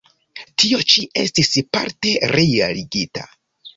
[0.61, 3.29] Tio ĉi estis parte realigita.